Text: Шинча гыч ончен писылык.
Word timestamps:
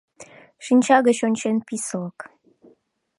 Шинча 0.65 0.97
гыч 1.07 1.17
ончен 1.27 1.57
писылык. 1.67 2.17